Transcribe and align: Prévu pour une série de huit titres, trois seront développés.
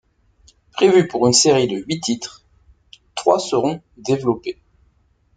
Prévu 0.71 1.07
pour 1.07 1.27
une 1.27 1.33
série 1.33 1.67
de 1.67 1.75
huit 1.77 2.01
titres, 2.01 2.43
trois 3.13 3.37
seront 3.37 3.83
développés. 3.97 4.59